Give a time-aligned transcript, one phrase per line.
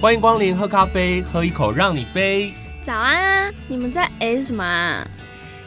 [0.00, 2.54] 欢迎光临喝咖啡，喝一口让你飞。
[2.82, 3.52] 早安啊！
[3.68, 5.06] 你们在 A 什么啊？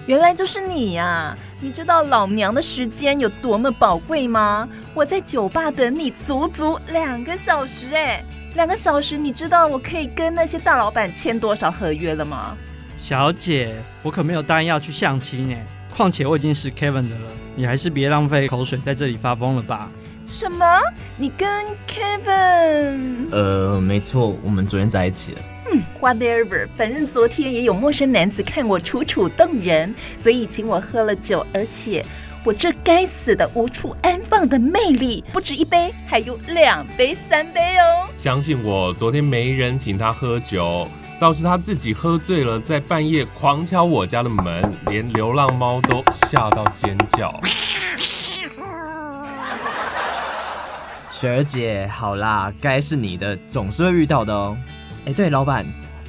[0.07, 1.37] 原来就是你呀、啊！
[1.61, 4.67] 你知道老娘的时间有多么宝贵吗？
[4.95, 12.57] 我在酒吧等你足足两个小时哎，两个小时，你知道我可以跟那些大老板签多少合约了吗？
[12.97, 15.55] 小姐，我可没有答应要去相亲呢。
[15.95, 19.91] 况且我已经是 Kevin 的了，你还是别浪费口水在这里发疯了吧？
[20.25, 20.65] 什么？
[21.17, 21.47] 你跟
[21.87, 23.29] Kevin？
[23.31, 25.41] 呃，没错，我们昨天在一起了。
[25.71, 32.05] 嗯，whatever，反正昨天也有陌生男子看我楚楚动人，所以请我喝了酒，而且
[32.43, 38.07] 我这该死的无处安放的魅力，不止一杯，还有两杯、三杯哦。
[38.17, 40.87] 相信我，昨天没人请他喝酒，
[41.19, 47.39] 倒是他自己喝醉了，在半夜狂敲我家的门，连流浪猫都吓到尖叫。
[51.23, 54.57] 雪儿姐，好啦，该是你的，总是会遇到的哦。
[55.05, 55.65] 哎，对，老板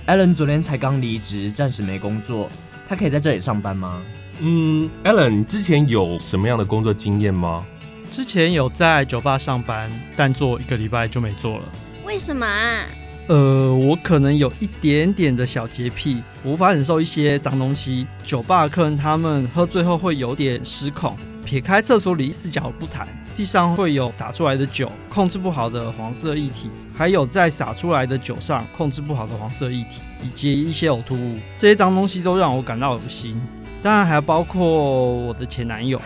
[0.09, 2.51] ，Allen 昨天才刚离职，暂时没工作，
[2.89, 4.03] 他可以在这里上班吗？
[4.41, 7.65] 嗯，Allen，你之前有什么样的工作经验吗？
[8.11, 11.62] 之前有在酒吧上班，但做一个礼拜就没做了。
[12.05, 12.85] 为什么啊？
[13.29, 18.05] 呃，我可能有一点点的小洁癖，无法忍受一些脏东西。
[18.25, 23.06] 酒吧的客人他们喝醉后会有点失控，撇开厕所里视角不谈。
[23.37, 33.41] 地上会有洒出来的酒，控制不好的黄色液体，还有在洒出来的酒上控制不好的黄色液体，以及一些呕吐物，这些脏东西都让我感到恶心。
[33.83, 36.01] 当然还包括我的前男友。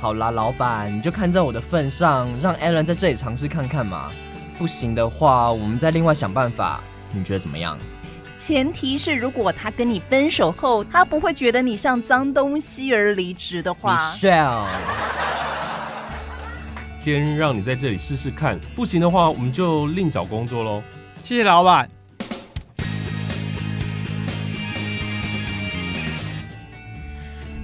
[0.00, 4.10] 好啦，老板，你就看在我的份上，让 Allen 在这里尝试看看嘛。
[4.58, 6.80] 不行的话，我们再另外想办法。
[7.12, 7.78] 你觉得怎么样？
[8.36, 13.96] 前提是，如果他跟你分手后，他不会觉得你像脏东西而离职的话。
[13.96, 14.66] Michelle，
[17.00, 20.82] 先让你在这里试试看，不行的话，我们就另找工作喽。
[21.24, 21.88] 谢谢老板。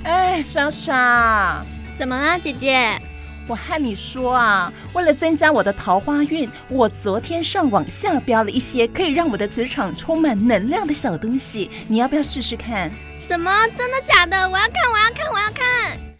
[0.04, 1.62] 哎，莎莎，
[1.96, 2.98] 怎么了，姐姐？
[3.48, 12.90] 我和你说啊，为了增加我的桃花运，我昨天上网下标了一些可以让我的磁场充满能量的小东西，你要不要试试看？
[13.18, 13.50] 什么？
[13.76, 14.48] 真的假的？
[14.48, 14.90] 我要看！
[14.92, 15.32] 我要看！
[15.32, 16.11] 我要看！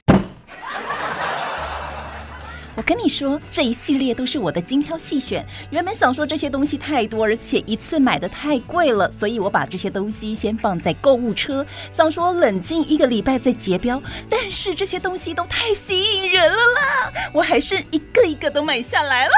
[2.75, 5.45] 我跟你说，这一系列都是我的精挑细选。
[5.71, 14.03] 原本想说这些东西太多，而且一次买的太贵了，所以我把这些东西先放在购物车，想说冷静一个礼拜再结标。
[14.31, 19.33] 但是这些东西都太吸引人了啦，我还是一个一个都买下来了。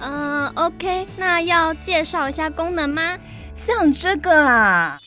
[0.00, 3.18] 嗯，OK，那要介绍一下功能吗？
[3.54, 5.00] 像这个啊。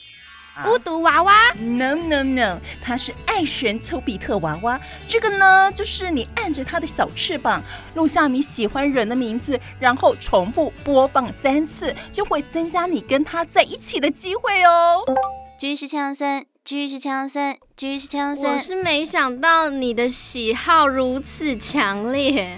[0.66, 4.80] 巫毒娃娃？No No No，它是爱神丘比特娃娃。
[5.08, 7.62] 这个呢，就是你按着它的小翅膀，
[7.96, 15.04] 录下你喜欢人的名字，然后重复播放三次，就会增加你跟他在一起的机会哦。
[15.60, 18.44] 巨石强森，巨石强森，巨石强森。
[18.44, 22.58] 我是没想到你的喜好如此强烈。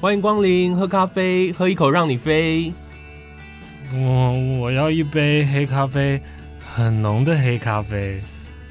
[0.00, 2.72] 欢迎光临，喝咖啡，喝一口让你飞。
[3.92, 6.20] 我我要一杯黑咖啡，
[6.58, 8.20] 很浓的黑咖啡。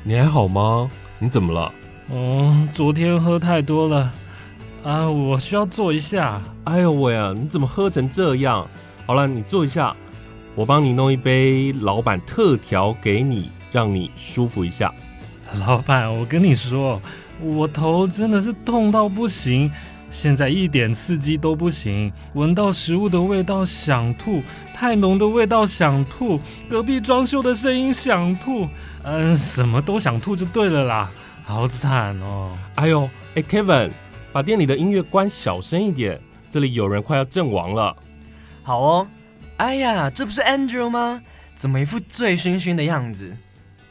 [0.03, 0.90] 你还好吗？
[1.19, 1.72] 你怎么了？
[2.09, 4.13] 哦，昨天喝太多了
[4.84, 6.41] 啊，我需要坐一下。
[6.63, 8.66] 哎呦喂啊，你怎么喝成这样？
[9.06, 9.94] 好了，你坐一下，
[10.56, 14.94] 我帮你弄一杯老板特调给你，让你舒服一下。
[15.68, 17.02] 老板，我跟你说，
[17.41, 19.69] 我头真的是痛到不行。
[20.12, 24.42] 现在一点刺激都不行，闻到食物的味道想吐，
[24.74, 26.40] 太浓的味道想吐，
[26.70, 28.68] 隔壁装修的声音想吐，
[29.03, 31.12] 嗯，什么都想吐就对了啦，
[31.44, 32.58] 好惨哦！
[32.75, 33.92] 哎呦，哎，Kevin，
[34.31, 37.96] 把店里的音乐关小声一点，这里有人快要阵亡了。
[38.64, 39.08] 好哦，
[39.58, 41.22] 哎呀，这不是 Andrew 吗？
[41.56, 43.38] 怎么一副醉醺醺的样子？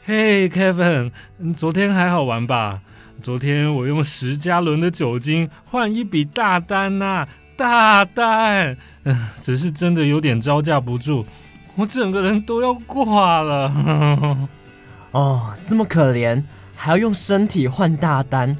[0.03, 1.11] 嘿，Kevin，
[1.55, 2.81] 昨天还好玩吧？
[3.21, 7.27] 昨天我用十加仑的酒精换一笔大单呐、啊，
[7.57, 11.25] 大单，嗯， 只是真的有点招架不住，
[11.75, 14.47] 我整个人都要挂了。
[15.11, 16.41] 哦，这么可怜，
[16.75, 18.55] 还要用身体换大单。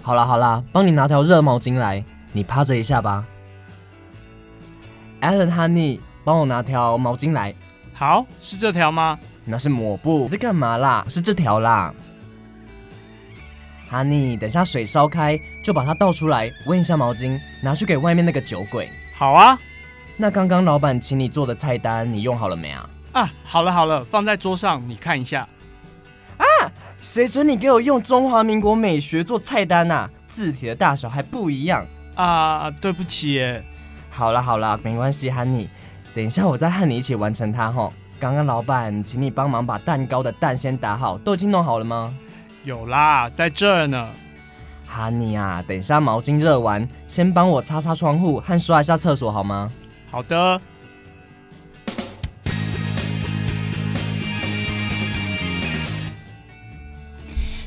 [0.00, 3.24] 好啦好啦，帮你拿条热毛巾来，你趴着一下吧。
[5.22, 7.52] Allen Honey，帮我拿条毛巾来。
[7.94, 9.18] 好，是这条吗？
[9.44, 10.20] 那是抹布。
[10.20, 11.04] 你在干嘛啦？
[11.08, 11.92] 是这条啦。
[13.94, 18.88] 哈尼，等下水烧开就把它倒出来，温一下毛巾，拿去给外面那个酒鬼。
[19.14, 19.56] 好啊。
[20.16, 22.90] 那刚刚老板请你做的菜单，你用好了没啊？
[23.12, 25.46] 啊，好了好了，放在桌上，你看一下。
[26.38, 26.44] 啊，
[27.00, 30.10] 谁准你给我用中华民国美学做菜单呐？
[30.26, 31.86] 字体的大小还不一样
[32.16, 32.68] 啊！
[32.72, 33.62] 对不起耶。
[34.10, 35.68] 好了好了，没关系，喊你。
[36.16, 37.92] 等一下，我再和你一起完成它吼。
[38.18, 42.12] 刚刚老板请你帮忙把蛋糕的蛋先打好，都已经弄好了吗？
[42.64, 44.10] 有啦，在这儿呢。
[44.86, 49.70] 哈尼啊，等一下毛巾热完，先帮我擦擦窗户和刷一下厕所好吗？
[50.10, 50.58] 好的。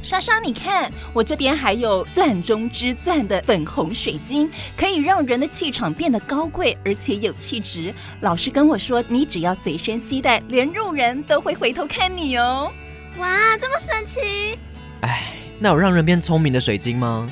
[0.02, 7.94] 莎莎，你看，我这边还有钻中之钻的粉红水晶，可以让人的气场变得高贵而且有气质。
[8.22, 12.72] 老师跟我说，你只要随身携带，连路人都会回头看你哦。
[13.18, 14.58] 哇，这么神奇！
[15.02, 17.30] 哎，那有让人变聪明的水晶吗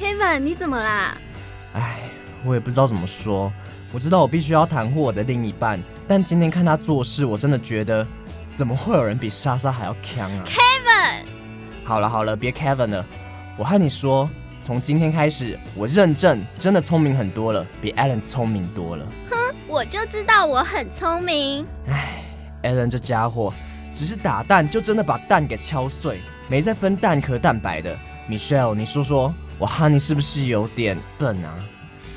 [0.00, 1.16] ？Kevin，你怎么啦？
[1.74, 1.98] 哎，
[2.44, 3.52] 我也不知道怎么说。
[3.92, 8.06] 我知道我必须要袒护我的另一半，但今天看他做事，我真的觉得，
[8.50, 11.24] 怎么会有人比莎莎还要强啊？Kevin。
[11.84, 13.06] 好了好了，别 Kevin 了。
[13.56, 14.28] 我和你说，
[14.60, 19.06] 从今天开始，我认证真的聪明很多了，比 Alan 聪明多了。
[19.30, 19.36] 哼，
[19.68, 21.64] 我就知道我很聪明。
[21.88, 22.24] 哎
[22.64, 23.54] ，Alan 这家伙，
[23.94, 27.96] 只是打蛋就真的把蛋给敲碎，没再分蛋壳蛋白的。
[28.28, 31.54] Michelle，你说说，我哈尼是不是有点笨啊？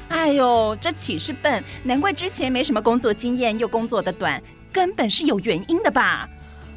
[0.09, 1.63] 哎呦，这岂是笨？
[1.83, 4.41] 难怪之前没什么工作经验，又工作的短，
[4.71, 6.27] 根本是有原因的吧？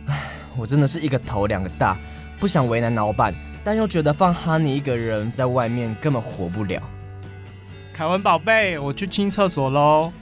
[0.06, 1.96] 唉，我真的是一个头两个大。
[2.38, 6.82] 不想为难老板，但又觉得放哈尼一个人在外面根本活不了。
[7.94, 10.12] 凯文宝贝，我去清厕所喽。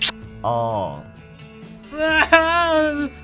[0.43, 1.03] 哦、
[1.93, 2.01] oh.
[2.01, 2.71] 啊，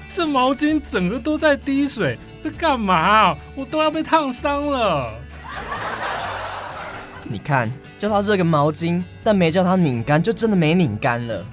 [0.08, 3.36] 这毛巾整个都在滴水，这干嘛？
[3.56, 5.12] 我都要被烫伤了。
[7.24, 11.44] 你看，叫他热个毛巾，但没叫他拧干，就真的没拧干了。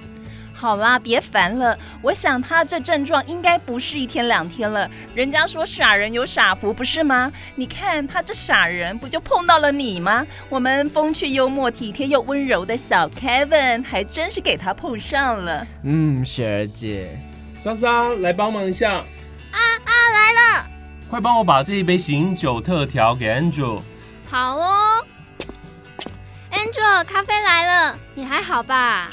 [0.52, 1.76] 好啦，别烦了。
[2.00, 4.88] 我想他这症状应该不是一天两天了。
[5.16, 7.32] 人家说傻人有傻福，不是吗？
[7.56, 10.24] 你看他这傻人，不就碰到了你吗？
[10.48, 15.66] 我们风趣幽默、体贴又温柔的小 Kevin，还真是给他碰上了。
[15.82, 17.18] 嗯，雪儿姐，
[17.58, 18.92] 莎莎来帮忙一下。
[18.92, 20.66] 啊啊，来了！
[21.08, 23.80] 快帮我把这一杯醒酒特调给 Andrew。
[24.28, 25.04] 好哦
[26.50, 29.08] ，Andrew，咖啡来了，你还好吧？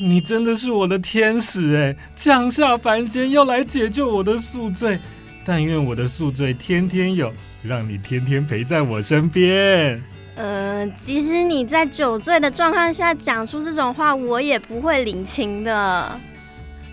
[0.00, 4.98] 你真的是我的天使哎，降下凡间要来解救我的宿醉。
[5.44, 7.32] 但愿我的宿醉天天有，
[7.62, 10.02] 让你天天陪在我身边。
[10.36, 16.20] 呃，即使你在酒醉的状况下讲出这种话，我也不会领情的。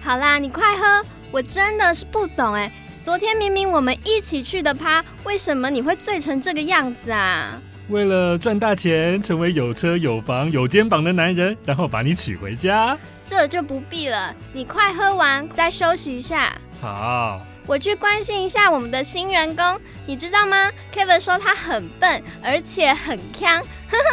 [0.02, 2.72] 好啦，你快喝，我真的是不懂哎，
[3.06, 7.62] 昨天明明我们一起去的趴，为什么你会醉成这个样子啊？
[7.90, 14.34] 为了赚大钱，成为有车有房有肩膀的男人，然后把你娶回家，这就不必了。
[14.54, 16.52] 你快喝完再休息一下。
[16.81, 19.80] 好，我去关心一下我们的新员工。
[20.08, 23.62] 你知道吗？Kevin 说他很笨，而且很锵。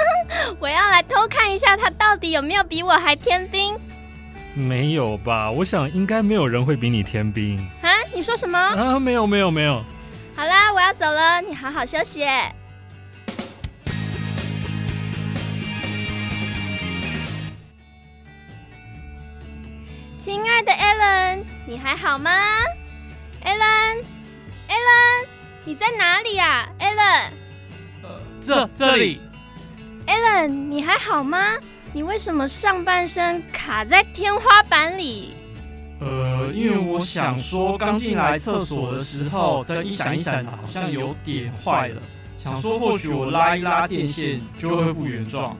[0.60, 3.74] 我要来偷看一下他到底有没有比我还天兵。
[4.54, 5.50] 没有吧？
[5.50, 7.66] 我想应该没有人会比你天兵。
[8.12, 8.14] 啊？
[8.14, 8.58] 你说什么？
[8.58, 9.82] 啊，没有没有没有。
[10.36, 12.20] 好啦，我要走了，你好好休息。
[20.18, 22.30] 亲爱的 Alan，你还好吗
[23.44, 25.26] ？Alan，Alan，
[25.64, 27.32] 你在哪里啊？Alan，
[28.02, 29.20] 呃，这这里。
[30.06, 31.56] Alan，你还好吗？
[31.92, 35.36] 你为什么上半身卡在天花板里？
[36.00, 42.02] 呃，因为我想说，刚进来厕所的时候，灯一闪一闪，好像有点坏了。
[42.38, 45.56] 想说，或许我拉一拉电线就会恢复原状。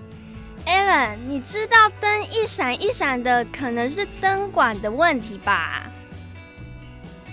[0.67, 5.91] Alan，你知道灯一闪一闪的可能是灯管的问题吧？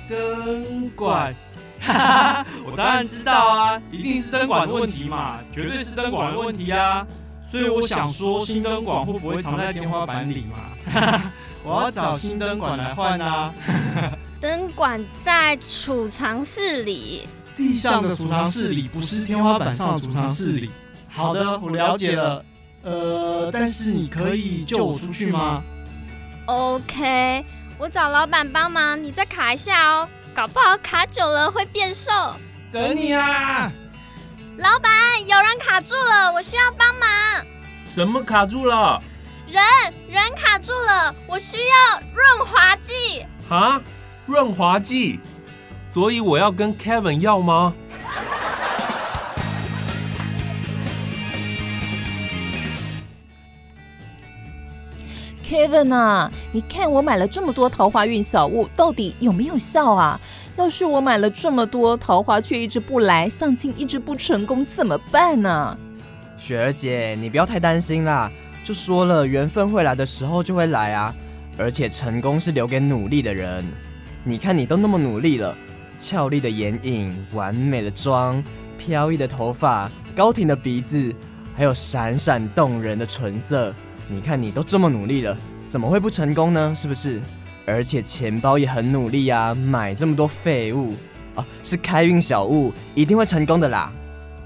[0.07, 1.33] 灯管，
[1.79, 7.05] 哈哈，我当然知道啊，一定是灯管的问题嘛，绝对是灯管的问题啊。
[7.51, 10.91] 所以我想说，新灯管会不会藏在天花板里嘛？
[10.91, 11.31] 哈哈，
[11.63, 13.53] 我要找新灯管来换啊。
[14.39, 20.71] 灯管在储藏室里，地上的储藏室里，不是天花板上的储藏室里。
[21.09, 22.43] 好的，我了解了。
[22.83, 25.61] 呃，但是你可以救我出去吗
[26.45, 27.45] ？OK，
[27.77, 32.11] 我找老板帮忙，你再卡一下哦，搞不好卡久了会变瘦。
[32.71, 33.69] 等你啊！
[34.57, 34.91] 老板，
[35.27, 37.09] 有人卡住了，我需要帮忙。
[37.83, 39.01] 什么卡住了？
[39.51, 39.63] 人，
[40.07, 43.25] 人卡住了，我需要润滑剂。
[43.49, 43.81] 啊？
[44.27, 45.19] 润滑剂？
[45.81, 47.73] 所以我要跟 Kevin 要吗
[55.43, 60.19] ？Kevin 啊，你看我买了这么多桃花运小物，到底有没有效啊？
[60.57, 65.75] 要是我买了这么多桃花却一直不来，相亲一直不成功，怎么办呢？
[66.37, 68.31] 雪儿姐，你不要太担心啦，
[68.69, 71.11] 就说了缘分会来的时候就会来啊，
[71.57, 73.65] 而且成功是留给努力的人。
[74.23, 75.57] 你看你都那么努力了，
[75.97, 78.43] 俏丽的眼影，完美的妆，
[78.77, 81.11] 飘逸的头发，高挺的鼻子，
[81.55, 83.73] 还有闪闪动人的唇色。
[84.07, 85.35] 你看你都这么努力了，
[85.65, 86.71] 怎么会不成功呢？
[86.77, 87.19] 是不是？
[87.65, 90.93] 而且钱包也很努力啊，买这么多废物
[91.33, 93.91] 啊，是开运小物，一定会成功的啦。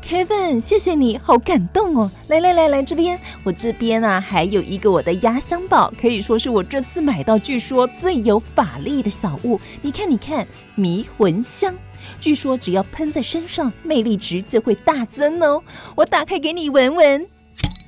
[0.06, 2.12] Kevin，谢谢你，好感动哦！
[2.28, 9.60] 来来来来，这边我这边啊，还有一个我的压箱宝，可以说是我这次买到据说最有法力的小物。
[9.82, 10.46] 你看，你看，
[10.76, 11.74] 迷魂香，
[12.20, 15.64] 据说只要喷在身上，魅力值就会大增哦。
[15.96, 17.26] 我打开给你闻闻，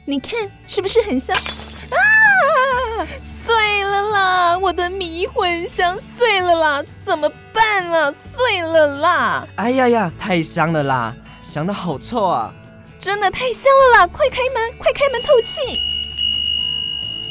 [0.06, 1.36] 你看是不是很香？
[1.36, 3.06] 啊！
[3.46, 4.58] 碎了啦！
[4.58, 6.84] 我的迷魂香碎了啦！
[7.06, 8.12] 怎么办啊？
[8.12, 9.48] 碎了啦！
[9.58, 11.14] 哎呀呀，太香了啦！
[11.46, 12.52] 香的好臭啊！
[12.98, 14.08] 真的太香了啦！
[14.08, 15.62] 快开门，快开门透气！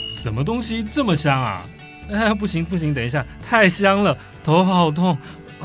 [0.08, 1.60] 什么东西这么香啊？
[2.12, 5.18] 哎， 不行不行，等一下，太香了，头好痛，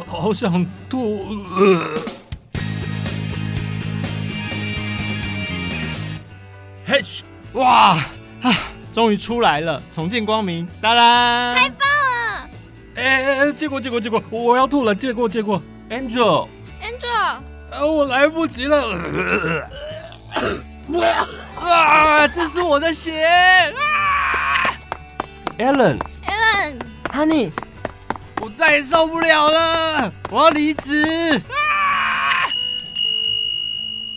[0.08, 1.38] 好想吐。
[1.56, 1.84] 呃、
[6.88, 7.22] 嘿咻！
[7.53, 7.98] 哇
[8.41, 8.56] 啊！
[8.91, 10.68] 终于出来了，重见光明！
[10.82, 11.53] 哒啦！
[11.56, 12.50] 太棒了！
[12.96, 15.62] 哎哎哎，借过借过借过，我要吐了，借过借过。
[15.91, 16.48] Angel，Angel。
[17.72, 17.86] 啊！
[17.86, 18.98] 我来不及了！
[21.62, 22.28] 啊！
[22.28, 23.24] 这是我的血！
[23.26, 24.74] 啊
[25.58, 27.52] ！Alan，Alan，Honey，
[28.42, 31.42] 我再也受不了了，我要离职！
[31.50, 32.48] 啊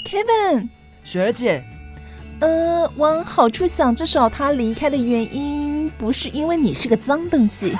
[0.05, 0.69] ！Kevin，
[1.05, 1.65] 雪儿姐，
[2.41, 7.77] 呃，往好处想，至少他离开的原因不是因为你是个脏东西。